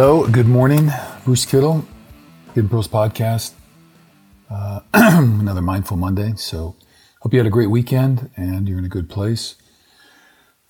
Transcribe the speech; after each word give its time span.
Hello, 0.00 0.24
good 0.28 0.46
morning. 0.46 0.92
Bruce 1.24 1.44
Kittle, 1.44 1.84
Hidden 2.54 2.68
Pearls 2.68 2.86
Podcast. 2.86 3.54
Uh, 4.48 4.78
another 4.94 5.60
Mindful 5.60 5.96
Monday. 5.96 6.34
So, 6.36 6.76
hope 7.18 7.32
you 7.32 7.40
had 7.40 7.48
a 7.48 7.50
great 7.50 7.68
weekend 7.68 8.30
and 8.36 8.68
you're 8.68 8.78
in 8.78 8.84
a 8.84 8.88
good 8.88 9.10
place. 9.10 9.56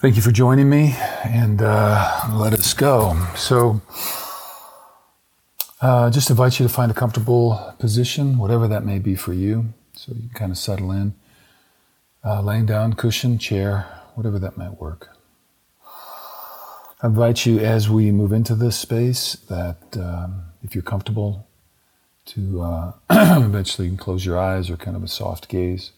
Thank 0.01 0.17
you 0.17 0.23
for 0.23 0.33
joining 0.33 0.71
me 0.71 0.95
and 1.25 1.61
uh, 1.61 2.23
let 2.33 2.55
us 2.55 2.73
go. 2.73 3.23
So, 3.37 3.83
uh, 5.83 6.09
just 6.09 6.31
invite 6.31 6.59
you 6.59 6.67
to 6.67 6.73
find 6.73 6.91
a 6.91 6.95
comfortable 6.95 7.75
position, 7.79 8.39
whatever 8.39 8.67
that 8.67 8.83
may 8.87 8.99
be 8.99 9.15
for 9.15 9.35
you, 9.35 9.75
so 9.93 10.13
you 10.15 10.21
can 10.21 10.31
kind 10.31 10.53
of 10.53 10.57
settle 10.57 10.91
in. 10.91 11.15
Uh, 12.25 12.41
laying 12.41 12.65
down, 12.65 12.95
cushion, 12.95 13.37
chair, 13.37 13.87
whatever 14.15 14.39
that 14.39 14.57
might 14.57 14.81
work. 14.81 15.18
I 17.01 17.07
invite 17.07 17.47
you 17.47 17.61
as 17.61 17.89
we 17.89 18.11
move 18.11 18.33
into 18.33 18.57
this 18.57 18.77
space 18.77 19.35
that 19.49 19.77
um, 19.97 20.43
if 20.65 20.75
you're 20.75 20.83
comfortable, 20.83 21.47
to 22.27 22.61
uh, 22.61 22.93
eventually 23.11 23.97
close 23.97 24.27
your 24.27 24.37
eyes 24.37 24.69
or 24.69 24.77
kind 24.77 24.97
of 24.97 25.05
a 25.05 25.09
soft 25.09 25.49
gaze. 25.49 25.93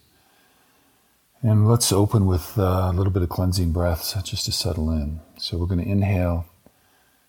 And 1.41 1.67
let's 1.67 1.91
open 1.91 2.27
with 2.27 2.57
uh, 2.57 2.91
a 2.91 2.93
little 2.93 3.11
bit 3.11 3.23
of 3.23 3.29
cleansing 3.29 3.71
breaths 3.71 4.13
just 4.21 4.45
to 4.45 4.51
settle 4.51 4.91
in. 4.91 5.21
So 5.37 5.57
we're 5.57 5.65
going 5.65 5.83
to 5.83 5.89
inhale 5.89 6.45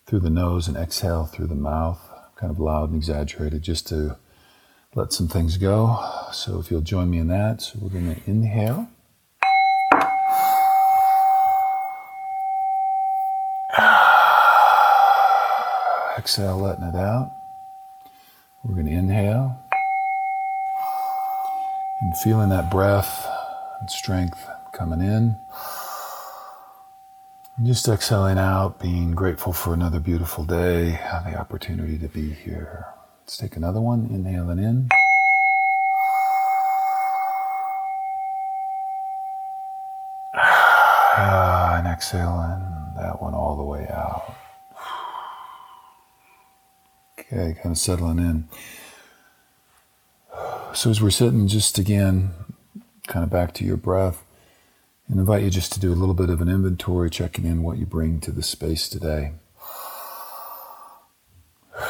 through 0.07 0.21
the 0.21 0.31
nose 0.31 0.69
and 0.69 0.77
exhale 0.77 1.25
through 1.25 1.47
the 1.47 1.55
mouth, 1.55 1.99
kind 2.37 2.51
of 2.51 2.61
loud 2.61 2.91
and 2.91 2.97
exaggerated, 2.99 3.63
just 3.63 3.89
to 3.89 4.19
let 4.95 5.15
some 5.15 5.29
things 5.29 5.57
go. 5.57 5.99
So 6.31 6.61
if 6.61 6.71
you'll 6.71 6.83
join 6.83 7.11
me 7.11 7.19
in 7.19 7.29
that, 7.29 7.63
so 7.63 7.79
we're 7.81 7.89
going 7.89 8.15
to 8.15 8.31
inhale. 8.31 8.89
Exhale, 16.23 16.57
letting 16.57 16.85
it 16.85 16.95
out. 16.95 17.33
We're 18.63 18.75
going 18.75 18.87
to 18.87 18.93
inhale 18.93 19.59
and 22.01 22.17
feeling 22.19 22.49
that 22.51 22.71
breath 22.71 23.27
and 23.81 23.91
strength 23.91 24.39
coming 24.71 25.01
in. 25.01 25.37
And 27.57 27.67
just 27.67 27.89
exhaling 27.89 28.39
out, 28.39 28.79
being 28.79 29.17
grateful 29.17 29.53
for 29.53 29.75
another 29.75 29.99
beautiful 29.99 30.45
day, 30.45 30.91
have 30.91 31.25
the 31.25 31.35
opportunity 31.35 31.99
to 31.99 32.07
be 32.07 32.31
here. 32.31 32.87
Let's 33.23 33.37
take 33.37 33.57
another 33.57 33.81
one, 33.81 34.09
inhaling 34.13 34.61
in. 34.61 34.91
And 41.19 41.89
exhaling 41.89 42.95
that 42.95 43.21
one 43.21 43.35
all 43.35 43.57
the 43.57 43.65
way 43.65 43.89
out. 43.89 44.32
Okay, 47.33 47.55
kind 47.63 47.73
of 47.73 47.79
settling 47.79 48.19
in. 48.19 48.47
So 50.75 50.91
as 50.91 51.01
we're 51.01 51.09
sitting, 51.09 51.49
just 51.49 51.79
again, 51.79 52.33
kind 53.07 53.25
of 53.25 53.31
back 53.31 53.55
to 53.55 53.65
your 53.65 53.79
breath, 53.79 54.23
and 55.09 55.19
invite 55.19 55.43
you 55.43 55.49
just 55.49 55.73
to 55.73 55.81
do 55.81 55.91
a 55.93 55.97
little 55.97 56.15
bit 56.15 56.29
of 56.29 56.43
an 56.43 56.51
inventory, 56.51 57.09
checking 57.09 57.47
in 57.47 57.63
what 57.63 57.79
you 57.79 57.87
bring 57.87 58.21
to 58.21 58.33
the 58.33 58.43
space 58.43 58.87
today. 58.87 59.33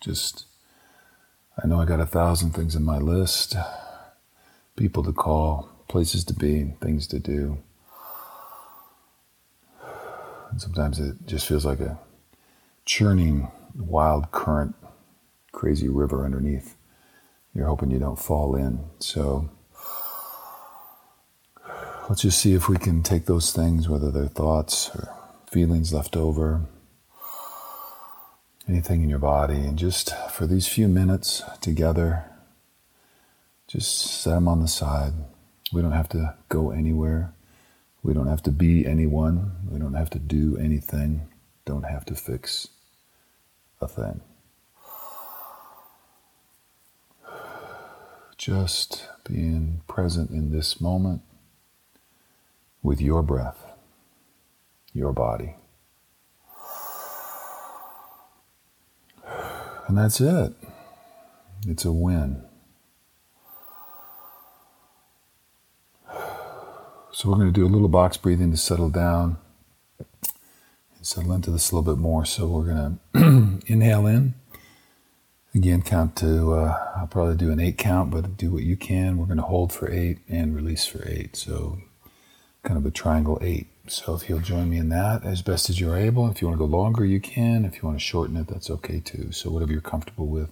Just, 0.00 0.46
I 1.62 1.66
know 1.66 1.80
I 1.80 1.84
got 1.84 2.00
a 2.00 2.06
thousand 2.06 2.52
things 2.52 2.74
on 2.76 2.84
my 2.84 2.98
list 2.98 3.56
people 4.76 5.02
to 5.02 5.12
call, 5.12 5.68
places 5.88 6.24
to 6.24 6.32
be, 6.32 6.72
things 6.80 7.06
to 7.08 7.18
do. 7.18 7.58
And 10.50 10.62
sometimes 10.62 11.00
it 11.00 11.26
just 11.26 11.46
feels 11.46 11.66
like 11.66 11.80
a 11.80 11.98
churning 12.88 13.46
wild 13.76 14.30
current, 14.32 14.74
crazy 15.52 15.90
river 15.90 16.24
underneath. 16.24 16.74
You're 17.54 17.66
hoping 17.66 17.90
you 17.90 17.98
don't 17.98 18.18
fall 18.18 18.56
in. 18.56 18.80
So 18.98 19.50
let's 22.08 22.22
just 22.22 22.40
see 22.40 22.54
if 22.54 22.66
we 22.66 22.78
can 22.78 23.02
take 23.02 23.26
those 23.26 23.52
things, 23.52 23.90
whether 23.90 24.10
they're 24.10 24.26
thoughts 24.26 24.90
or 24.96 25.14
feelings 25.50 25.92
left 25.92 26.16
over, 26.16 26.62
anything 28.66 29.02
in 29.02 29.10
your 29.10 29.18
body, 29.18 29.56
and 29.56 29.78
just 29.78 30.16
for 30.30 30.46
these 30.46 30.66
few 30.66 30.88
minutes 30.88 31.42
together, 31.60 32.24
just 33.66 34.22
set 34.22 34.30
them 34.30 34.48
on 34.48 34.62
the 34.62 34.68
side. 34.68 35.12
We 35.74 35.82
don't 35.82 35.92
have 35.92 36.08
to 36.10 36.36
go 36.48 36.70
anywhere. 36.70 37.34
We 38.02 38.14
don't 38.14 38.28
have 38.28 38.42
to 38.44 38.50
be 38.50 38.86
anyone. 38.86 39.52
We 39.70 39.78
don't 39.78 39.92
have 39.92 40.08
to 40.10 40.18
do 40.18 40.56
anything. 40.56 41.28
Don't 41.66 41.84
have 41.84 42.06
to 42.06 42.14
fix 42.14 42.68
thing. 43.86 44.20
Just 48.36 49.08
being 49.28 49.82
present 49.86 50.30
in 50.30 50.50
this 50.50 50.80
moment 50.80 51.22
with 52.82 53.00
your 53.00 53.22
breath, 53.22 53.64
your 54.92 55.12
body. 55.12 55.54
And 59.86 59.96
that's 59.96 60.20
it. 60.20 60.52
It's 61.66 61.84
a 61.84 61.92
win. 61.92 62.44
So 67.10 67.28
we're 67.28 67.36
going 67.36 67.52
to 67.52 67.52
do 67.52 67.66
a 67.66 67.72
little 67.72 67.88
box 67.88 68.16
breathing 68.16 68.50
to 68.52 68.56
settle 68.56 68.90
down 68.90 69.38
settle 71.02 71.32
into 71.32 71.50
this 71.50 71.70
a 71.70 71.76
little 71.76 71.94
bit 71.94 72.00
more. 72.00 72.24
So 72.24 72.46
we're 72.46 72.74
going 72.74 73.00
to 73.14 73.60
inhale 73.72 74.06
in. 74.06 74.34
Again, 75.54 75.82
count 75.82 76.16
to, 76.16 76.52
uh, 76.52 76.92
I'll 76.96 77.06
probably 77.06 77.36
do 77.36 77.50
an 77.50 77.58
eight 77.60 77.78
count, 77.78 78.10
but 78.10 78.36
do 78.36 78.50
what 78.50 78.62
you 78.62 78.76
can. 78.76 79.16
We're 79.16 79.26
going 79.26 79.38
to 79.38 79.42
hold 79.42 79.72
for 79.72 79.90
eight 79.90 80.18
and 80.28 80.54
release 80.54 80.86
for 80.86 81.06
eight. 81.08 81.36
So 81.36 81.78
kind 82.62 82.76
of 82.76 82.84
a 82.84 82.90
triangle 82.90 83.38
eight. 83.40 83.66
So 83.86 84.14
if 84.14 84.28
you'll 84.28 84.40
join 84.40 84.68
me 84.68 84.76
in 84.76 84.90
that 84.90 85.24
as 85.24 85.40
best 85.40 85.70
as 85.70 85.80
you're 85.80 85.96
able. 85.96 86.30
If 86.30 86.42
you 86.42 86.48
want 86.48 86.60
to 86.60 86.66
go 86.66 86.70
longer, 86.70 87.04
you 87.04 87.20
can. 87.20 87.64
If 87.64 87.76
you 87.76 87.82
want 87.82 87.98
to 87.98 88.04
shorten 88.04 88.36
it, 88.36 88.46
that's 88.48 88.70
okay 88.70 89.00
too. 89.00 89.32
So 89.32 89.50
whatever 89.50 89.72
you're 89.72 89.80
comfortable 89.80 90.26
with. 90.26 90.50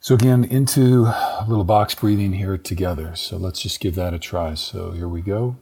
So 0.00 0.14
again, 0.14 0.44
into 0.44 1.06
a 1.06 1.44
little 1.48 1.64
box 1.64 1.94
breathing 1.94 2.34
here 2.34 2.56
together. 2.56 3.16
So 3.16 3.36
let's 3.36 3.60
just 3.60 3.80
give 3.80 3.96
that 3.96 4.14
a 4.14 4.18
try. 4.18 4.54
So 4.54 4.92
here 4.92 5.08
we 5.08 5.20
go. 5.20 5.56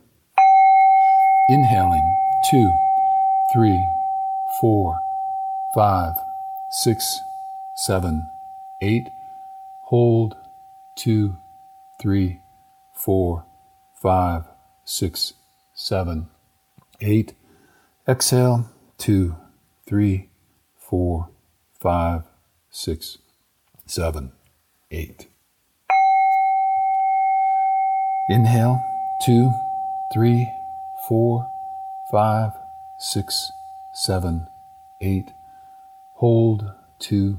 Inhaling, 1.49 2.17
two, 2.51 2.73
three, 3.55 3.83
four, 4.65 4.99
five, 5.75 6.15
six, 6.71 7.21
seven, 7.75 8.27
eight. 8.81 9.11
Hold, 9.83 10.37
two, 10.97 11.37
three, 12.01 12.41
four, 12.95 13.45
five, 14.01 14.45
six, 14.83 15.35
seven, 15.75 16.29
eight. 17.03 17.35
Exhale, 18.09 18.71
two, 18.97 19.37
three, 19.87 20.31
four, 20.79 21.29
five, 21.79 22.23
six, 22.71 23.19
seven, 23.85 24.33
eight. 24.91 25.27
Inhale, 28.31 28.83
two, 29.27 29.53
three, 30.11 30.49
four, 31.07 31.47
five, 32.11 32.53
six, 32.99 33.53
seven, 33.93 34.49
eight. 35.05 35.31
Hold, 36.17 36.73
two, 36.99 37.39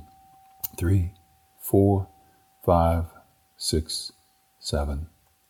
three, 0.78 1.14
four, 1.60 2.08
five, 2.64 3.06
six, 3.58 4.12
seven, 4.60 5.08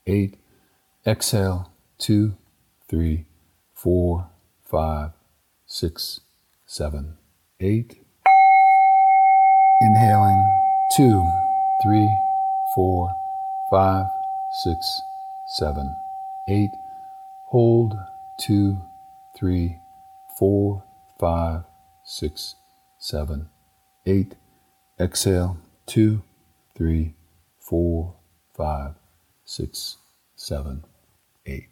eight. 0.07 0.37
Exhale, 1.05 1.71
two, 1.97 2.37
three, 2.89 3.25
four, 3.73 4.29
five, 4.63 5.11
six, 5.65 6.21
seven, 6.65 7.17
eight. 7.59 7.97
Inhaling, 9.81 10.41
two, 10.95 11.29
three, 11.83 12.09
four, 12.73 13.13
five, 13.69 14.05
six, 14.63 15.01
seven, 15.47 15.93
eight. 16.47 16.71
Hold, 17.47 17.97
two, 18.39 18.77
three, 19.37 19.79
four, 20.39 20.83
five, 21.19 21.63
six, 22.05 22.55
seven, 22.99 23.49
eight. 24.05 24.35
Exhale, 24.99 25.57
two, 25.85 26.21
three, 26.77 27.15
four, 27.59 28.13
five, 28.53 28.93
six, 29.43 29.97
seven, 30.35 30.85
eight. 31.45 31.67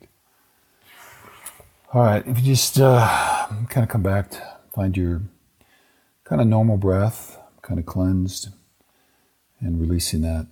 All 1.93 2.03
right, 2.03 2.27
if 2.27 2.39
you 2.39 2.43
just 2.43 2.79
uh, 2.79 3.47
kind 3.69 3.83
of 3.83 3.89
come 3.89 4.03
back, 4.03 4.31
to 4.31 4.41
find 4.73 4.97
your 4.97 5.21
kind 6.23 6.41
of 6.41 6.47
normal 6.47 6.75
breath, 6.75 7.39
kind 7.61 7.79
of 7.79 7.85
cleansed, 7.85 8.49
and 9.59 9.79
releasing 9.79 10.21
that. 10.21 10.47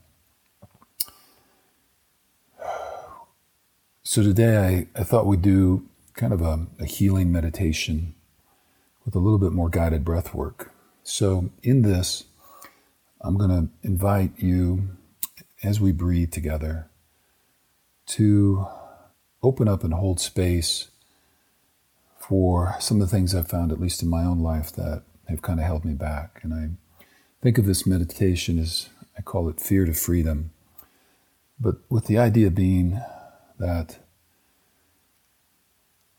So 4.04 4.22
today 4.24 4.88
I, 4.95 5.00
I 5.00 5.04
thought 5.04 5.25
we'd 5.25 5.42
do 5.42 5.88
kind 6.13 6.31
of 6.31 6.42
a, 6.42 6.68
a 6.80 6.86
healing 6.86 7.31
meditation 7.31 8.13
with 9.12 9.22
a 9.22 9.24
little 9.24 9.40
bit 9.40 9.52
more 9.52 9.68
guided 9.68 10.06
breath 10.06 10.34
work. 10.34 10.72
So, 11.04 11.50
in 11.62 11.81
this, 11.81 12.24
I'm 13.19 13.38
going 13.38 13.50
to 13.50 13.68
invite 13.86 14.31
you 14.38 14.88
as 15.63 15.81
we 15.81 15.92
breathe 15.92 16.31
together 16.31 16.88
to 18.08 18.66
open 19.44 19.68
up 19.68 19.84
and 19.84 19.94
hold 19.94 20.22
space 20.22 20.92
for 22.19 22.78
some 22.80 23.02
of 23.02 23.10
the 23.10 23.13
things 23.13 23.36
I've 23.36 23.50
found, 23.50 23.74
at 23.74 23.81
least 23.81 24.02
in 24.02 24.08
my 24.08 24.24
own 24.24 24.40
life, 24.40 24.72
that 24.74 25.04
have 25.28 25.42
kind 25.42 25.60
of 25.60 25.66
held 25.66 25.84
me 25.84 25.94
back. 25.94 26.40
And 26.42 26.54
I 26.54 26.69
think 27.42 27.58
of 27.58 27.66
this 27.66 27.86
meditation 27.86 28.60
as 28.60 28.88
I 29.18 29.22
call 29.22 29.50
it 29.50 29.60
fear 29.60 29.86
to 29.86 29.94
freedom. 29.94 30.52
But 31.60 31.80
with 31.90 32.06
the 32.06 32.18
idea 32.18 32.50
being 32.50 33.02
that 33.60 33.98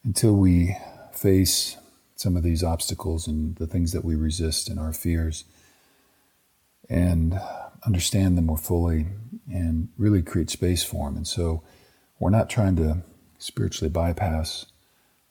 until 0.04 0.34
we 0.34 0.76
face 1.14 1.78
some 2.22 2.36
of 2.36 2.44
these 2.44 2.62
obstacles 2.62 3.26
and 3.26 3.56
the 3.56 3.66
things 3.66 3.90
that 3.92 4.04
we 4.04 4.14
resist 4.14 4.68
and 4.68 4.78
our 4.78 4.92
fears 4.92 5.44
and 6.88 7.38
understand 7.84 8.38
them 8.38 8.46
more 8.46 8.56
fully 8.56 9.06
and 9.52 9.88
really 9.98 10.22
create 10.22 10.48
space 10.48 10.84
for 10.84 11.08
them. 11.08 11.16
And 11.16 11.26
so 11.26 11.62
we're 12.20 12.30
not 12.30 12.48
trying 12.48 12.76
to 12.76 13.02
spiritually 13.38 13.90
bypass, 13.90 14.66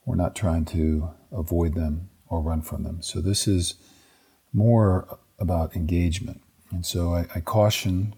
we're 0.06 0.16
not 0.16 0.36
trying 0.36 0.66
to 0.66 1.12
avoid 1.32 1.76
them 1.76 2.10
or 2.28 2.42
run 2.42 2.62
from 2.62 2.84
them. 2.84 3.02
So 3.02 3.22
this 3.22 3.48
is 3.48 3.76
more 4.52 5.18
about 5.40 5.76
engagement. 5.76 6.42
And 6.72 6.86
so 6.86 7.14
I, 7.14 7.26
I 7.34 7.40
caution 7.40 8.16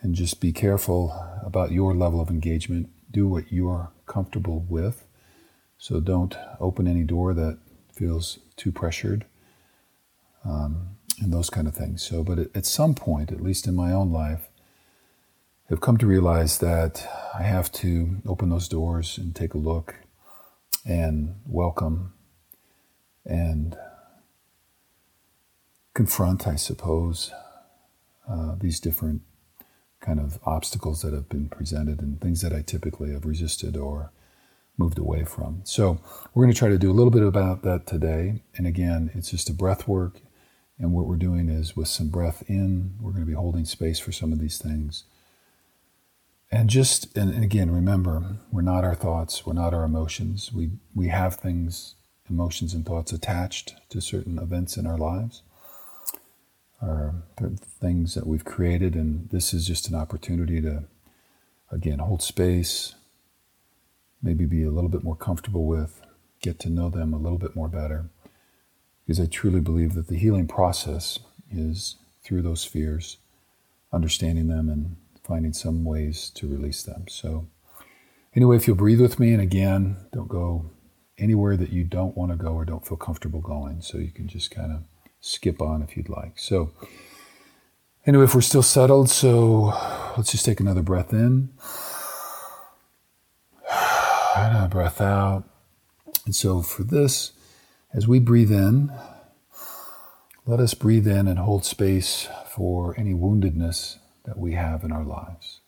and 0.00 0.14
just 0.14 0.40
be 0.40 0.52
careful 0.52 1.14
about 1.44 1.72
your 1.72 1.94
level 1.94 2.20
of 2.20 2.30
engagement. 2.30 2.90
Do 3.10 3.26
what 3.26 3.52
you're 3.52 3.90
comfortable 4.06 4.64
with. 4.68 5.04
So 5.78 5.98
don't 5.98 6.36
open 6.60 6.86
any 6.86 7.02
door 7.02 7.34
that 7.34 7.58
feels 7.94 8.38
too 8.56 8.72
pressured, 8.72 9.24
um, 10.44 10.96
and 11.20 11.32
those 11.32 11.50
kind 11.50 11.68
of 11.68 11.74
things. 11.74 12.02
So, 12.02 12.24
but 12.24 12.38
at, 12.54 12.66
some 12.66 12.94
point, 12.94 13.30
at 13.30 13.40
least 13.40 13.66
in 13.66 13.74
my 13.74 13.92
own 13.92 14.10
life, 14.10 14.48
I've 15.70 15.80
come 15.80 15.96
to 15.98 16.06
realize 16.06 16.58
that 16.58 17.06
I 17.34 17.42
have 17.42 17.70
to 17.72 18.16
open 18.26 18.50
those 18.50 18.68
doors 18.68 19.16
and 19.18 19.34
take 19.34 19.54
a 19.54 19.58
look 19.58 19.94
and 20.84 21.36
welcome 21.46 22.12
and 23.24 23.76
confront, 25.94 26.46
I 26.46 26.56
suppose, 26.56 27.32
uh, 28.28 28.54
these 28.58 28.80
different 28.80 29.22
kind 30.00 30.18
of 30.18 30.38
obstacles 30.44 31.02
that 31.02 31.12
have 31.12 31.28
been 31.28 31.48
presented 31.48 32.00
and 32.00 32.20
things 32.20 32.40
that 32.42 32.52
I 32.52 32.62
typically 32.62 33.12
have 33.12 33.24
resisted 33.24 33.76
or 33.76 34.10
moved 34.82 34.98
away 34.98 35.24
from. 35.24 35.60
So 35.64 36.00
we're 36.32 36.44
going 36.44 36.52
to 36.52 36.58
try 36.58 36.68
to 36.68 36.78
do 36.78 36.90
a 36.90 36.98
little 36.98 37.10
bit 37.10 37.22
about 37.22 37.62
that 37.62 37.86
today. 37.86 38.42
And 38.56 38.66
again, 38.66 39.10
it's 39.14 39.30
just 39.30 39.48
a 39.48 39.54
breath 39.54 39.86
work. 39.86 40.20
And 40.78 40.92
what 40.92 41.06
we're 41.06 41.16
doing 41.16 41.48
is 41.48 41.76
with 41.76 41.88
some 41.88 42.08
breath 42.08 42.42
in, 42.48 42.94
we're 43.00 43.12
going 43.12 43.22
to 43.22 43.30
be 43.34 43.42
holding 43.44 43.64
space 43.64 44.00
for 44.00 44.10
some 44.10 44.32
of 44.32 44.40
these 44.40 44.58
things. 44.58 45.04
And 46.50 46.68
just, 46.68 47.16
and, 47.16 47.42
again, 47.42 47.70
remember, 47.70 48.38
we're 48.50 48.62
not 48.62 48.84
our 48.84 48.94
thoughts, 48.94 49.46
we're 49.46 49.52
not 49.54 49.72
our 49.72 49.84
emotions. 49.84 50.52
We, 50.52 50.72
we 50.94 51.08
have 51.08 51.36
things, 51.36 51.94
emotions 52.28 52.74
and 52.74 52.84
thoughts 52.84 53.12
attached 53.12 53.74
to 53.90 54.00
certain 54.00 54.38
events 54.38 54.76
in 54.76 54.86
our 54.86 54.98
lives, 54.98 55.42
are 56.82 57.14
things 57.80 58.14
that 58.14 58.26
we've 58.26 58.44
created. 58.44 58.96
And 58.96 59.30
this 59.30 59.54
is 59.54 59.66
just 59.66 59.88
an 59.88 59.94
opportunity 59.94 60.60
to, 60.60 60.84
again, 61.70 62.00
hold 62.00 62.22
space, 62.22 62.96
maybe 64.22 64.44
be 64.46 64.62
a 64.62 64.70
little 64.70 64.90
bit 64.90 65.02
more 65.02 65.16
comfortable 65.16 65.66
with, 65.66 66.00
get 66.40 66.58
to 66.60 66.70
know 66.70 66.88
them 66.88 67.12
a 67.12 67.18
little 67.18 67.38
bit 67.38 67.56
more 67.56 67.68
better. 67.68 68.08
Because 69.04 69.18
I 69.18 69.26
truly 69.26 69.60
believe 69.60 69.94
that 69.94 70.06
the 70.06 70.16
healing 70.16 70.46
process 70.46 71.18
is 71.50 71.96
through 72.22 72.42
those 72.42 72.64
fears, 72.64 73.18
understanding 73.92 74.46
them 74.46 74.68
and 74.68 74.96
finding 75.24 75.52
some 75.52 75.84
ways 75.84 76.30
to 76.36 76.48
release 76.48 76.82
them. 76.82 77.06
So, 77.08 77.48
anyway, 78.34 78.56
if 78.56 78.66
you'll 78.66 78.76
breathe 78.76 79.00
with 79.00 79.18
me, 79.18 79.32
and 79.32 79.42
again, 79.42 79.96
don't 80.12 80.28
go 80.28 80.70
anywhere 81.18 81.56
that 81.56 81.70
you 81.70 81.84
don't 81.84 82.16
want 82.16 82.30
to 82.30 82.36
go 82.36 82.52
or 82.52 82.64
don't 82.64 82.86
feel 82.86 82.96
comfortable 82.96 83.40
going. 83.40 83.82
So, 83.82 83.98
you 83.98 84.12
can 84.12 84.28
just 84.28 84.50
kind 84.50 84.72
of 84.72 84.82
skip 85.20 85.60
on 85.60 85.82
if 85.82 85.96
you'd 85.96 86.08
like. 86.08 86.38
So, 86.38 86.72
anyway, 88.06 88.24
if 88.24 88.34
we're 88.36 88.40
still 88.40 88.62
settled, 88.62 89.10
so 89.10 89.74
let's 90.16 90.30
just 90.30 90.44
take 90.44 90.60
another 90.60 90.82
breath 90.82 91.12
in 91.12 91.50
a 94.36 94.68
breath 94.68 95.00
out. 95.00 95.44
And 96.24 96.34
so 96.34 96.62
for 96.62 96.84
this, 96.84 97.32
as 97.92 98.08
we 98.08 98.18
breathe 98.18 98.50
in, 98.50 98.92
let 100.46 100.60
us 100.60 100.74
breathe 100.74 101.06
in 101.06 101.28
and 101.28 101.38
hold 101.38 101.64
space 101.64 102.28
for 102.48 102.98
any 102.98 103.14
woundedness 103.14 103.98
that 104.24 104.38
we 104.38 104.52
have 104.52 104.84
in 104.84 104.92
our 104.92 105.04
lives. 105.04 105.60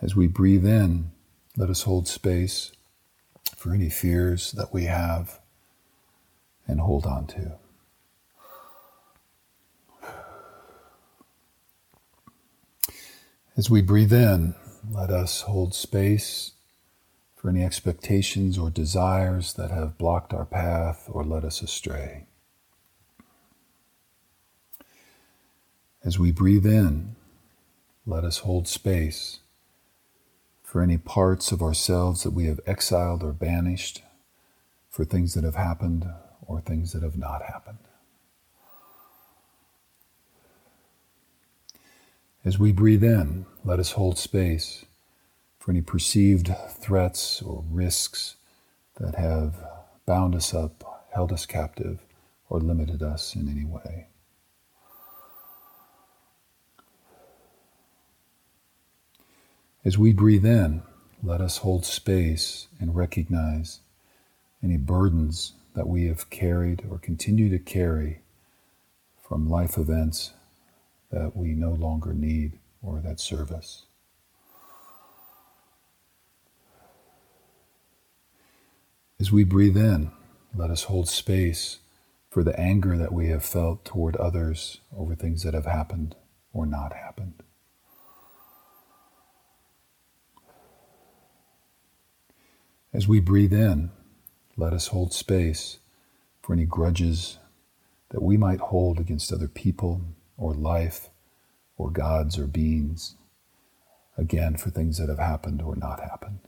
As 0.00 0.14
we 0.14 0.26
breathe 0.26 0.66
in, 0.66 1.10
let 1.56 1.70
us 1.70 1.82
hold 1.82 2.08
space 2.08 2.72
for 3.56 3.72
any 3.74 3.88
fears 3.88 4.52
that 4.52 4.72
we 4.72 4.84
have 4.84 5.40
and 6.66 6.80
hold 6.80 7.06
on 7.06 7.26
to. 7.28 7.58
As 13.56 13.70
we 13.70 13.82
breathe 13.82 14.12
in, 14.12 14.56
let 14.90 15.10
us 15.10 15.42
hold 15.42 15.74
space 15.74 16.52
for 17.36 17.48
any 17.50 17.62
expectations 17.62 18.58
or 18.58 18.68
desires 18.68 19.52
that 19.52 19.70
have 19.70 19.96
blocked 19.96 20.34
our 20.34 20.44
path 20.44 21.08
or 21.08 21.22
led 21.22 21.44
us 21.44 21.62
astray. 21.62 22.26
As 26.02 26.18
we 26.18 26.32
breathe 26.32 26.66
in, 26.66 27.14
let 28.04 28.24
us 28.24 28.38
hold 28.38 28.66
space 28.66 29.38
for 30.64 30.82
any 30.82 30.98
parts 30.98 31.52
of 31.52 31.62
ourselves 31.62 32.24
that 32.24 32.32
we 32.32 32.46
have 32.46 32.58
exiled 32.66 33.22
or 33.22 33.32
banished, 33.32 34.02
for 34.90 35.04
things 35.04 35.34
that 35.34 35.44
have 35.44 35.54
happened 35.54 36.08
or 36.44 36.60
things 36.60 36.92
that 36.92 37.04
have 37.04 37.16
not 37.16 37.42
happened. 37.42 37.78
As 42.44 42.58
we 42.58 42.72
breathe 42.72 43.02
in, 43.02 43.46
let 43.64 43.78
us 43.78 43.92
hold 43.92 44.18
space 44.18 44.84
for 45.58 45.70
any 45.70 45.80
perceived 45.80 46.54
threats 46.78 47.40
or 47.40 47.64
risks 47.70 48.36
that 49.00 49.14
have 49.14 49.64
bound 50.04 50.34
us 50.34 50.52
up, 50.52 51.06
held 51.14 51.32
us 51.32 51.46
captive, 51.46 52.00
or 52.50 52.60
limited 52.60 53.02
us 53.02 53.34
in 53.34 53.48
any 53.48 53.64
way. 53.64 54.08
As 59.82 59.96
we 59.96 60.12
breathe 60.12 60.44
in, 60.44 60.82
let 61.22 61.40
us 61.40 61.58
hold 61.58 61.86
space 61.86 62.68
and 62.78 62.94
recognize 62.94 63.80
any 64.62 64.76
burdens 64.76 65.54
that 65.74 65.88
we 65.88 66.08
have 66.08 66.28
carried 66.28 66.84
or 66.90 66.98
continue 66.98 67.48
to 67.48 67.58
carry 67.58 68.20
from 69.26 69.48
life 69.48 69.78
events 69.78 70.32
that 71.14 71.36
we 71.36 71.54
no 71.54 71.70
longer 71.70 72.12
need 72.12 72.58
or 72.82 73.00
that 73.00 73.20
serve 73.20 73.52
us. 73.52 73.86
As 79.20 79.30
we 79.30 79.44
breathe 79.44 79.76
in, 79.76 80.10
let 80.56 80.70
us 80.70 80.84
hold 80.84 81.08
space 81.08 81.78
for 82.30 82.42
the 82.42 82.58
anger 82.58 82.98
that 82.98 83.12
we 83.12 83.28
have 83.28 83.44
felt 83.44 83.84
toward 83.84 84.16
others 84.16 84.80
over 84.96 85.14
things 85.14 85.44
that 85.44 85.54
have 85.54 85.66
happened 85.66 86.16
or 86.52 86.66
not 86.66 86.92
happened. 86.92 87.44
As 92.92 93.06
we 93.06 93.20
breathe 93.20 93.52
in, 93.52 93.92
let 94.56 94.72
us 94.72 94.88
hold 94.88 95.12
space 95.12 95.78
for 96.42 96.54
any 96.54 96.64
grudges 96.64 97.38
that 98.08 98.22
we 98.22 98.36
might 98.36 98.58
hold 98.58 98.98
against 98.98 99.32
other 99.32 99.48
people 99.48 100.02
or 100.36 100.54
life 100.54 101.10
or 101.76 101.90
gods 101.90 102.38
or 102.38 102.46
beings, 102.46 103.16
again, 104.16 104.56
for 104.56 104.70
things 104.70 104.98
that 104.98 105.08
have 105.08 105.18
happened 105.18 105.62
or 105.62 105.76
not 105.76 106.00
happened. 106.00 106.38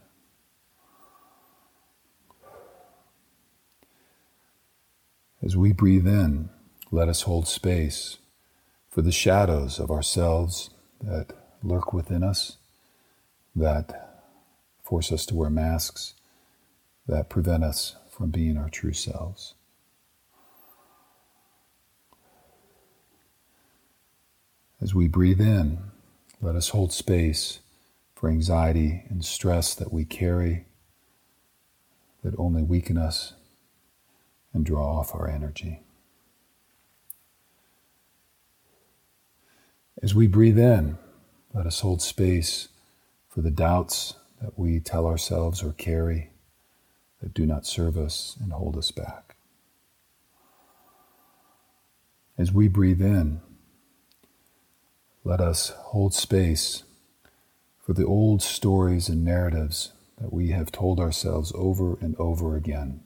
As 5.42 5.56
we 5.56 5.72
breathe 5.72 6.06
in, 6.06 6.48
let 6.90 7.08
us 7.08 7.22
hold 7.22 7.46
space 7.46 8.18
for 8.88 9.02
the 9.02 9.12
shadows 9.12 9.78
of 9.78 9.90
ourselves 9.90 10.70
that 11.02 11.32
lurk 11.62 11.92
within 11.92 12.22
us, 12.22 12.56
that 13.54 14.24
force 14.82 15.12
us 15.12 15.26
to 15.26 15.34
wear 15.34 15.50
masks, 15.50 16.14
that 17.06 17.28
prevent 17.28 17.64
us 17.64 17.96
from 18.10 18.30
being 18.30 18.56
our 18.56 18.70
true 18.70 18.92
selves. 18.92 19.55
As 24.80 24.94
we 24.94 25.08
breathe 25.08 25.40
in, 25.40 25.78
let 26.40 26.54
us 26.54 26.68
hold 26.68 26.92
space 26.92 27.60
for 28.14 28.28
anxiety 28.28 29.04
and 29.08 29.24
stress 29.24 29.74
that 29.74 29.92
we 29.92 30.04
carry 30.04 30.66
that 32.22 32.34
only 32.38 32.62
weaken 32.62 32.98
us 32.98 33.34
and 34.52 34.66
draw 34.66 34.98
off 34.98 35.14
our 35.14 35.28
energy. 35.28 35.80
As 40.02 40.14
we 40.14 40.26
breathe 40.26 40.58
in, 40.58 40.98
let 41.54 41.66
us 41.66 41.80
hold 41.80 42.02
space 42.02 42.68
for 43.28 43.40
the 43.40 43.50
doubts 43.50 44.14
that 44.42 44.58
we 44.58 44.78
tell 44.78 45.06
ourselves 45.06 45.62
or 45.62 45.72
carry 45.72 46.30
that 47.22 47.32
do 47.32 47.46
not 47.46 47.64
serve 47.66 47.96
us 47.96 48.36
and 48.42 48.52
hold 48.52 48.76
us 48.76 48.90
back. 48.90 49.36
As 52.36 52.52
we 52.52 52.68
breathe 52.68 53.00
in, 53.00 53.40
let 55.26 55.40
us 55.40 55.70
hold 55.86 56.14
space 56.14 56.84
for 57.84 57.92
the 57.94 58.06
old 58.06 58.40
stories 58.40 59.08
and 59.08 59.24
narratives 59.24 59.92
that 60.18 60.32
we 60.32 60.50
have 60.50 60.70
told 60.70 61.00
ourselves 61.00 61.50
over 61.56 61.98
and 62.00 62.14
over 62.16 62.54
again 62.54 63.00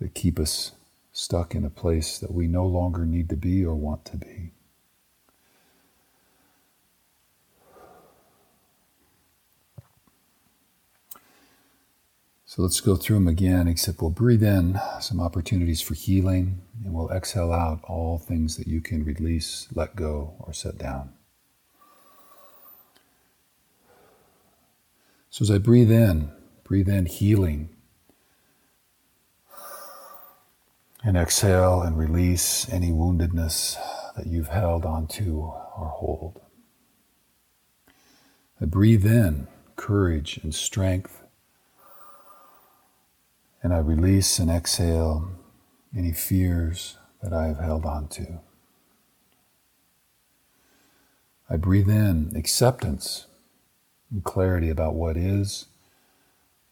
that 0.00 0.12
keep 0.12 0.40
us 0.40 0.72
stuck 1.12 1.54
in 1.54 1.64
a 1.64 1.70
place 1.70 2.18
that 2.18 2.34
we 2.34 2.48
no 2.48 2.66
longer 2.66 3.06
need 3.06 3.28
to 3.28 3.36
be 3.36 3.64
or 3.64 3.76
want 3.76 4.04
to 4.04 4.16
be. 4.16 4.50
So 12.54 12.62
let's 12.62 12.80
go 12.80 12.94
through 12.94 13.16
them 13.16 13.26
again, 13.26 13.66
except 13.66 14.00
we'll 14.00 14.12
breathe 14.12 14.44
in 14.44 14.78
some 15.00 15.18
opportunities 15.20 15.80
for 15.80 15.94
healing 15.94 16.62
and 16.84 16.94
we'll 16.94 17.10
exhale 17.10 17.52
out 17.52 17.80
all 17.82 18.16
things 18.16 18.56
that 18.58 18.68
you 18.68 18.80
can 18.80 19.02
release, 19.04 19.66
let 19.74 19.96
go, 19.96 20.34
or 20.38 20.52
set 20.52 20.78
down. 20.78 21.12
So 25.30 25.42
as 25.42 25.50
I 25.50 25.58
breathe 25.58 25.90
in, 25.90 26.30
breathe 26.62 26.88
in 26.88 27.06
healing. 27.06 27.70
And 31.02 31.16
exhale 31.16 31.82
and 31.82 31.98
release 31.98 32.68
any 32.70 32.92
woundedness 32.92 33.78
that 34.14 34.28
you've 34.28 34.46
held 34.46 34.84
onto 34.84 35.38
or 35.40 35.92
hold. 35.92 36.40
I 38.60 38.66
breathe 38.66 39.04
in 39.04 39.48
courage 39.74 40.38
and 40.44 40.54
strength. 40.54 41.23
And 43.64 43.72
I 43.72 43.78
release 43.78 44.38
and 44.38 44.50
exhale 44.50 45.30
any 45.96 46.12
fears 46.12 46.98
that 47.22 47.32
I 47.32 47.46
have 47.46 47.58
held 47.58 47.86
onto. 47.86 48.40
I 51.48 51.56
breathe 51.56 51.88
in 51.88 52.34
acceptance 52.36 53.26
and 54.10 54.22
clarity 54.22 54.68
about 54.68 54.94
what 54.94 55.16
is. 55.16 55.64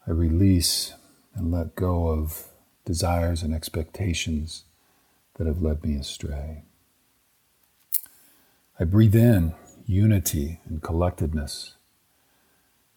I 0.05 0.11
release 0.11 0.93
and 1.33 1.51
let 1.51 1.73
go 1.73 2.09
of 2.09 2.49
desires 2.85 3.41
and 3.41 3.55
expectations 3.55 4.65
that 5.37 5.47
have 5.47 5.63
led 5.63 5.83
me 5.83 5.95
astray. 5.95 6.61
I 8.79 8.83
breathe 8.83 9.15
in 9.15 9.55
unity 9.87 10.59
and 10.65 10.83
collectedness, 10.83 11.73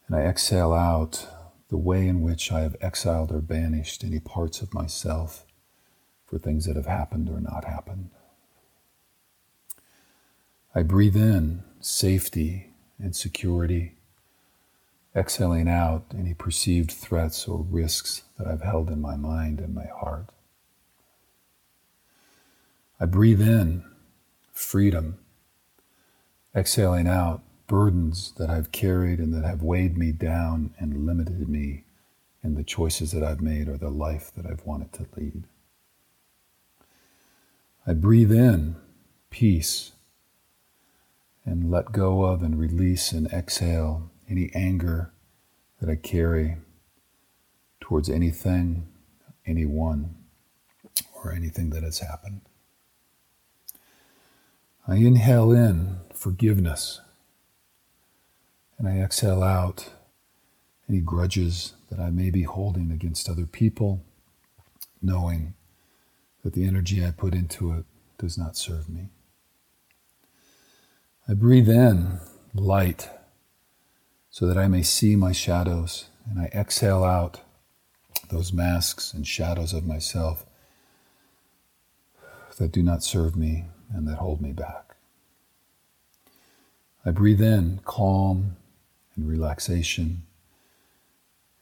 and 0.06 0.16
I 0.16 0.20
exhale 0.20 0.74
out 0.74 1.28
the 1.68 1.76
way 1.76 2.06
in 2.06 2.22
which 2.22 2.52
I 2.52 2.60
have 2.60 2.76
exiled 2.80 3.32
or 3.32 3.40
banished 3.40 4.04
any 4.04 4.20
parts 4.20 4.62
of 4.62 4.72
myself 4.72 5.44
for 6.24 6.38
things 6.38 6.66
that 6.66 6.76
have 6.76 6.86
happened 6.86 7.28
or 7.28 7.40
not 7.40 7.64
happened. 7.64 8.10
I 10.74 10.82
breathe 10.82 11.16
in 11.16 11.62
safety 11.80 12.74
and 12.98 13.14
security 13.14 13.96
exhaling 15.16 15.68
out 15.68 16.04
any 16.16 16.34
perceived 16.34 16.92
threats 16.92 17.48
or 17.48 17.62
risks 17.62 18.22
that 18.38 18.46
I've 18.46 18.62
held 18.62 18.90
in 18.90 19.00
my 19.00 19.16
mind 19.16 19.60
and 19.60 19.74
my 19.74 19.86
heart. 19.86 20.26
I 23.00 23.06
breathe 23.06 23.40
in 23.40 23.84
freedom, 24.52 25.18
exhaling 26.54 27.08
out 27.08 27.42
burdens 27.66 28.32
that 28.36 28.50
I've 28.50 28.72
carried 28.72 29.18
and 29.18 29.32
that 29.34 29.44
have 29.44 29.62
weighed 29.62 29.96
me 29.96 30.12
down 30.12 30.74
and 30.78 31.06
limited 31.06 31.48
me 31.48 31.84
in 32.42 32.54
the 32.54 32.64
choices 32.64 33.12
that 33.12 33.22
I've 33.22 33.40
made 33.40 33.68
or 33.68 33.76
the 33.76 33.90
life 33.90 34.30
that 34.36 34.46
I've 34.46 34.64
wanted 34.64 34.92
to 34.94 35.06
lead. 35.16 35.44
I 37.86 37.92
breathe 37.92 38.32
in 38.32 38.76
peace 39.30 39.92
and 41.44 41.70
let 41.70 41.92
go 41.92 42.24
of 42.24 42.42
and 42.42 42.58
release 42.58 43.12
and 43.12 43.26
exhale 43.28 44.10
any 44.28 44.50
anger 44.54 45.12
that 45.80 45.88
I 45.88 45.96
carry 45.96 46.56
towards 47.80 48.08
anything, 48.08 48.88
anyone, 49.46 50.16
or 51.14 51.32
anything 51.32 51.70
that 51.70 51.82
has 51.82 52.00
happened. 52.00 52.40
I 54.88 54.96
inhale 54.96 55.52
in 55.52 55.98
forgiveness 56.12 57.00
and 58.78 58.88
I 58.88 58.98
exhale 58.98 59.42
out 59.42 59.90
any 60.88 61.00
grudges 61.00 61.74
that 61.90 61.98
I 61.98 62.10
may 62.10 62.30
be 62.30 62.42
holding 62.42 62.90
against 62.90 63.28
other 63.28 63.46
people, 63.46 64.04
knowing 65.02 65.54
that 66.42 66.52
the 66.52 66.66
energy 66.66 67.04
I 67.04 67.10
put 67.10 67.34
into 67.34 67.72
it 67.72 67.84
does 68.18 68.38
not 68.38 68.56
serve 68.56 68.88
me. 68.88 69.08
I 71.28 71.34
breathe 71.34 71.68
in 71.68 72.20
light 72.54 73.10
so 74.30 74.46
that 74.46 74.58
I 74.58 74.68
may 74.68 74.82
see 74.82 75.16
my 75.16 75.32
shadows, 75.32 76.06
and 76.28 76.38
I 76.38 76.44
exhale 76.46 77.02
out 77.02 77.40
those 78.28 78.52
masks 78.52 79.12
and 79.12 79.26
shadows 79.26 79.72
of 79.72 79.86
myself 79.86 80.44
that 82.58 82.72
do 82.72 82.82
not 82.82 83.02
serve 83.02 83.36
me 83.36 83.64
and 83.92 84.06
that 84.08 84.16
hold 84.16 84.40
me 84.40 84.52
back. 84.52 84.96
I 87.04 87.10
breathe 87.10 87.40
in 87.40 87.80
calm 87.84 88.56
and 89.16 89.28
relaxation, 89.28 90.22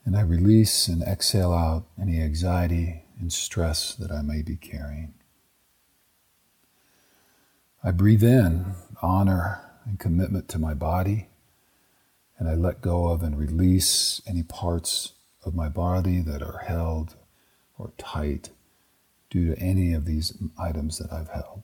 and 0.03 0.15
I 0.15 0.21
release 0.21 0.87
and 0.87 1.01
exhale 1.01 1.53
out 1.53 1.85
any 1.99 2.21
anxiety 2.21 3.03
and 3.19 3.31
stress 3.31 3.95
that 3.95 4.11
I 4.11 4.21
may 4.21 4.41
be 4.41 4.55
carrying. 4.55 5.13
I 7.83 7.91
breathe 7.91 8.23
in 8.23 8.73
honor 9.01 9.61
and 9.85 9.99
commitment 9.99 10.49
to 10.49 10.59
my 10.59 10.73
body 10.73 11.29
and 12.37 12.49
I 12.49 12.55
let 12.55 12.81
go 12.81 13.07
of 13.07 13.23
and 13.23 13.37
release 13.37 14.21
any 14.27 14.43
parts 14.43 15.13
of 15.43 15.55
my 15.55 15.69
body 15.69 16.19
that 16.21 16.41
are 16.41 16.63
held 16.65 17.15
or 17.77 17.91
tight 17.97 18.49
due 19.29 19.53
to 19.53 19.61
any 19.61 19.93
of 19.93 20.05
these 20.05 20.37
items 20.59 20.97
that 20.97 21.13
I've 21.13 21.29
held. 21.29 21.63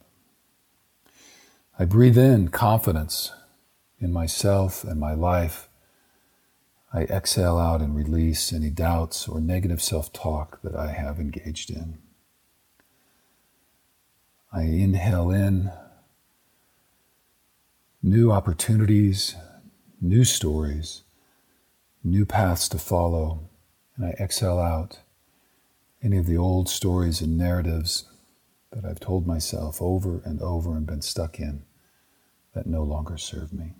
I 1.77 1.85
breathe 1.85 2.17
in 2.17 2.49
confidence 2.49 3.31
in 3.99 4.13
myself 4.13 4.83
and 4.83 4.99
my 4.99 5.13
life. 5.13 5.67
I 6.93 7.03
exhale 7.03 7.57
out 7.57 7.81
and 7.81 7.95
release 7.95 8.51
any 8.51 8.69
doubts 8.69 9.27
or 9.27 9.39
negative 9.39 9.81
self 9.81 10.11
talk 10.11 10.61
that 10.61 10.75
I 10.75 10.91
have 10.91 11.19
engaged 11.19 11.69
in. 11.69 11.99
I 14.51 14.63
inhale 14.63 15.31
in 15.31 15.71
new 18.03 18.31
opportunities, 18.31 19.35
new 20.01 20.25
stories, 20.25 21.03
new 22.03 22.25
paths 22.25 22.67
to 22.69 22.77
follow, 22.77 23.49
and 23.95 24.05
I 24.05 24.09
exhale 24.21 24.59
out 24.59 24.99
any 26.03 26.17
of 26.17 26.25
the 26.25 26.37
old 26.37 26.67
stories 26.67 27.21
and 27.21 27.37
narratives 27.37 28.05
that 28.71 28.83
I've 28.83 28.99
told 28.99 29.25
myself 29.25 29.81
over 29.81 30.21
and 30.25 30.41
over 30.41 30.75
and 30.75 30.85
been 30.85 31.01
stuck 31.01 31.39
in 31.39 31.63
that 32.53 32.67
no 32.67 32.83
longer 32.83 33.17
serve 33.17 33.53
me. 33.53 33.75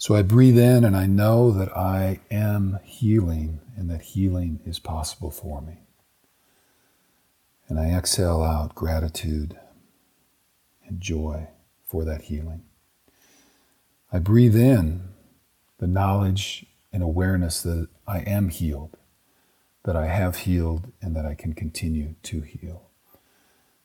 So 0.00 0.14
I 0.14 0.22
breathe 0.22 0.56
in 0.56 0.82
and 0.82 0.96
I 0.96 1.04
know 1.04 1.50
that 1.50 1.76
I 1.76 2.20
am 2.30 2.78
healing 2.84 3.60
and 3.76 3.90
that 3.90 4.00
healing 4.00 4.60
is 4.64 4.78
possible 4.78 5.30
for 5.30 5.60
me. 5.60 5.80
And 7.68 7.78
I 7.78 7.90
exhale 7.90 8.42
out 8.42 8.74
gratitude 8.74 9.58
and 10.86 11.02
joy 11.02 11.48
for 11.84 12.06
that 12.06 12.22
healing. 12.22 12.62
I 14.10 14.20
breathe 14.20 14.56
in 14.56 15.02
the 15.76 15.86
knowledge 15.86 16.64
and 16.94 17.02
awareness 17.02 17.60
that 17.60 17.88
I 18.06 18.20
am 18.20 18.48
healed, 18.48 18.96
that 19.84 19.96
I 19.96 20.06
have 20.06 20.36
healed, 20.36 20.90
and 21.02 21.14
that 21.14 21.26
I 21.26 21.34
can 21.34 21.52
continue 21.52 22.14
to 22.22 22.40
heal. 22.40 22.88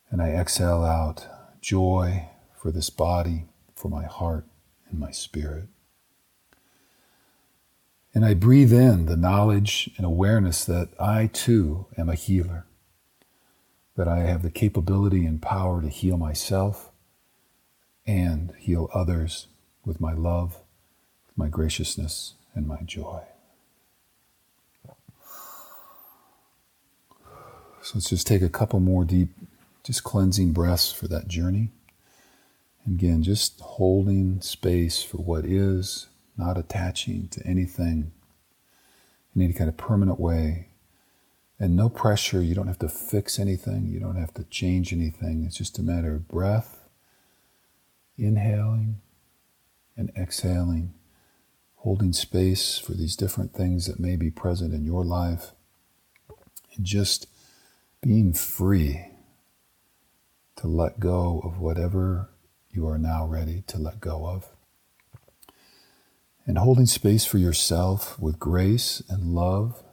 And 0.09 0.21
I 0.21 0.29
exhale 0.29 0.85
out 0.85 1.27
joy 1.59 2.29
for 2.55 2.71
this 2.71 2.89
body, 2.89 3.47
for 3.75 3.89
my 3.89 4.05
heart, 4.05 4.45
and 4.89 4.97
my 4.97 5.11
spirit. 5.11 5.67
And 8.15 8.25
I 8.25 8.33
breathe 8.33 8.71
in 8.71 9.07
the 9.07 9.17
knowledge 9.17 9.89
and 9.97 10.05
awareness 10.05 10.63
that 10.65 10.87
I 10.97 11.27
too 11.27 11.87
am 11.97 12.07
a 12.07 12.15
healer, 12.15 12.65
that 13.97 14.07
I 14.07 14.19
have 14.19 14.41
the 14.41 14.49
capability 14.49 15.25
and 15.25 15.41
power 15.41 15.81
to 15.81 15.89
heal 15.89 16.15
myself 16.15 16.91
and 18.07 18.53
heal 18.57 18.89
others 18.93 19.47
with 19.85 19.99
my 19.99 20.13
love 20.13 20.59
with 21.27 21.37
my 21.37 21.49
graciousness 21.49 22.35
and 22.53 22.65
my 22.65 22.81
joy. 22.85 23.21
So 27.81 27.91
let's 27.95 28.09
just 28.09 28.25
take 28.25 28.41
a 28.41 28.49
couple 28.49 28.79
more 28.79 29.03
deep, 29.03 29.29
just 29.83 30.03
cleansing 30.03 30.53
breaths 30.53 30.91
for 30.91 31.07
that 31.09 31.27
journey. 31.27 31.71
And 32.85 32.99
again, 32.99 33.21
just 33.23 33.59
holding 33.59 34.41
space 34.41 35.03
for 35.03 35.17
what 35.17 35.45
is, 35.45 36.07
not 36.37 36.57
attaching 36.57 37.27
to 37.29 37.45
anything 37.45 38.11
in 39.35 39.41
any 39.41 39.53
kind 39.53 39.69
of 39.69 39.77
permanent 39.77 40.19
way. 40.19 40.69
And 41.57 41.75
no 41.75 41.87
pressure. 41.87 42.41
You 42.41 42.53
don't 42.53 42.67
have 42.67 42.79
to 42.79 42.89
fix 42.89 43.39
anything. 43.39 43.87
You 43.87 43.99
don't 43.99 44.17
have 44.17 44.33
to 44.33 44.43
change 44.43 44.91
anything. 44.91 45.43
It's 45.45 45.57
just 45.57 45.79
a 45.79 45.83
matter 45.83 46.13
of 46.15 46.27
breath, 46.27 46.89
inhaling 48.17 49.01
and 49.95 50.11
exhaling, 50.17 50.93
holding 51.75 52.11
space 52.11 52.77
for 52.77 52.91
these 52.93 53.15
different 53.15 53.53
things 53.53 53.85
that 53.85 53.99
may 53.99 54.17
be 54.17 54.29
present 54.29 54.73
in 54.73 54.83
your 54.83 55.05
life, 55.05 55.51
and 56.75 56.85
just 56.85 57.27
being 58.01 58.33
free 58.33 59.05
to 60.57 60.67
let 60.67 60.99
go 60.99 61.41
of 61.43 61.59
whatever 61.59 62.29
you 62.69 62.85
are 62.87 62.97
now 62.97 63.25
ready 63.25 63.63
to 63.67 63.77
let 63.77 64.01
go 64.01 64.27
of. 64.27 64.54
And 66.47 66.59
holding 66.59 66.85
space 66.85 67.25
for 67.25 67.39
yourself 67.39 68.19
with 68.19 68.37
grace 68.37 69.01
and 69.09 69.33
love, 69.33 69.83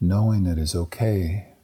knowing 0.00 0.42
that 0.44 0.58
it 0.58 0.62
is 0.62 0.74
okay 0.74 1.54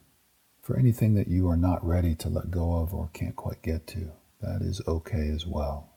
for 0.61 0.77
anything 0.77 1.15
that 1.15 1.27
you 1.27 1.49
are 1.49 1.57
not 1.57 1.85
ready 1.85 2.15
to 2.15 2.29
let 2.29 2.49
go 2.51 2.75
of 2.75 2.93
or 2.93 3.09
can't 3.13 3.35
quite 3.35 3.61
get 3.61 3.85
to. 3.87 4.11
That 4.41 4.61
is 4.61 4.81
okay 4.87 5.29
as 5.29 5.45
well. 5.45 5.89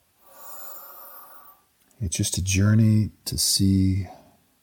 It's 2.01 2.17
just 2.17 2.39
a 2.39 2.43
journey 2.43 3.11
to 3.27 3.37
see, 3.37 4.07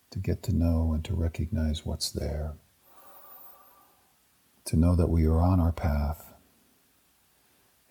to 0.10 0.20
get 0.20 0.44
to 0.44 0.56
know, 0.56 0.92
and 0.94 1.06
to 1.06 1.14
recognize 1.14 1.86
what's 1.86 2.10
there. 2.10 2.56
To 4.66 4.76
know 4.76 4.96
that 4.96 5.10
we 5.10 5.26
are 5.26 5.40
on 5.40 5.60
our 5.60 5.72
path 5.72 6.34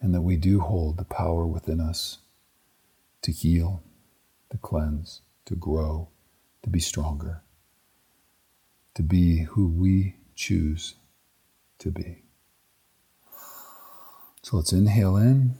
and 0.00 0.14
that 0.14 0.22
we 0.22 0.36
do 0.36 0.60
hold 0.60 0.98
the 0.98 1.04
power 1.04 1.46
within 1.46 1.80
us 1.80 2.18
to 3.22 3.32
heal, 3.32 3.82
to 4.50 4.58
cleanse, 4.58 5.22
to 5.44 5.54
grow, 5.54 6.08
to 6.62 6.70
be 6.70 6.80
stronger, 6.80 7.42
to 8.94 9.02
be 9.02 9.44
who 9.44 9.68
we 9.68 10.16
choose 10.34 10.94
to 11.78 11.90
be. 11.90 12.22
So 14.42 14.56
let's 14.56 14.72
inhale 14.72 15.16
in 15.16 15.54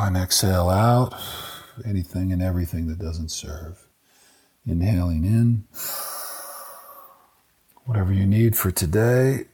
and 0.00 0.16
exhale 0.16 0.68
out 0.68 1.14
anything 1.84 2.32
and 2.32 2.42
everything 2.42 2.88
that 2.88 2.98
doesn't 2.98 3.30
serve. 3.30 3.86
Inhaling 4.66 5.24
in 5.24 5.64
whatever 7.84 8.12
you 8.12 8.26
need 8.26 8.56
for 8.56 8.70
today. 8.70 9.46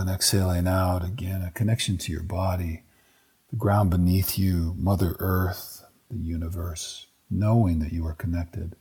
and 0.00 0.08
exhaling 0.08 0.66
out 0.66 1.04
again, 1.04 1.42
a 1.42 1.50
connection 1.50 1.98
to 1.98 2.10
your 2.10 2.22
body, 2.22 2.82
the 3.50 3.56
ground 3.56 3.90
beneath 3.90 4.38
you, 4.38 4.74
Mother 4.78 5.16
Earth, 5.18 5.84
the 6.10 6.18
universe, 6.18 7.06
knowing 7.28 7.80
that 7.80 7.92
you 7.92 8.06
are 8.06 8.14
connected. 8.14 8.76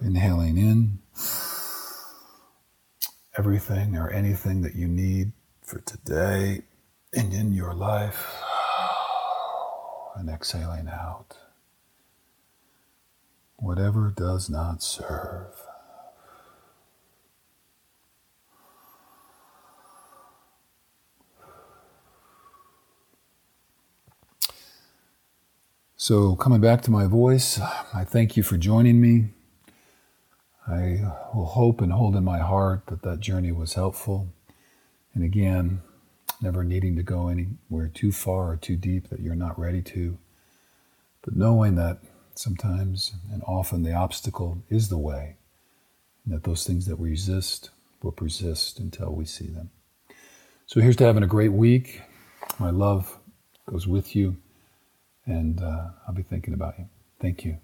Inhaling 0.00 0.56
in 0.56 0.98
everything 3.36 3.96
or 3.96 4.10
anything 4.10 4.62
that 4.62 4.74
you 4.74 4.88
need 4.88 5.32
for 5.62 5.80
today 5.80 6.62
and 7.12 7.32
in 7.32 7.52
your 7.52 7.74
life. 7.74 8.34
And 10.16 10.28
exhaling 10.28 10.88
out 10.88 11.36
whatever 13.56 14.12
does 14.14 14.50
not 14.50 14.82
serve. 14.82 15.69
So, 26.02 26.34
coming 26.34 26.62
back 26.62 26.80
to 26.84 26.90
my 26.90 27.04
voice, 27.04 27.60
I 27.92 28.04
thank 28.04 28.34
you 28.34 28.42
for 28.42 28.56
joining 28.56 29.02
me. 29.02 29.32
I 30.66 31.02
will 31.34 31.44
hope 31.44 31.82
and 31.82 31.92
hold 31.92 32.16
in 32.16 32.24
my 32.24 32.38
heart 32.38 32.86
that 32.86 33.02
that 33.02 33.20
journey 33.20 33.52
was 33.52 33.74
helpful. 33.74 34.32
And 35.12 35.22
again, 35.22 35.82
never 36.40 36.64
needing 36.64 36.96
to 36.96 37.02
go 37.02 37.28
anywhere 37.28 37.88
too 37.92 38.12
far 38.12 38.52
or 38.52 38.56
too 38.56 38.76
deep 38.76 39.10
that 39.10 39.20
you're 39.20 39.34
not 39.34 39.58
ready 39.58 39.82
to, 39.82 40.16
but 41.20 41.36
knowing 41.36 41.74
that 41.74 41.98
sometimes 42.34 43.12
and 43.30 43.42
often 43.46 43.82
the 43.82 43.92
obstacle 43.92 44.62
is 44.70 44.88
the 44.88 44.96
way, 44.96 45.36
and 46.24 46.32
that 46.32 46.44
those 46.44 46.66
things 46.66 46.86
that 46.86 46.98
we 46.98 47.10
resist 47.10 47.68
will 48.02 48.10
persist 48.10 48.78
until 48.78 49.12
we 49.12 49.26
see 49.26 49.48
them. 49.48 49.68
So 50.64 50.80
here's 50.80 50.96
to 50.96 51.04
having 51.04 51.24
a 51.24 51.26
great 51.26 51.52
week. 51.52 52.00
My 52.58 52.70
love 52.70 53.18
goes 53.66 53.86
with 53.86 54.16
you, 54.16 54.38
and 55.30 55.62
uh, 55.62 55.90
I'll 56.06 56.14
be 56.14 56.22
thinking 56.22 56.54
about 56.54 56.78
you. 56.78 56.88
Thank 57.20 57.44
you. 57.44 57.58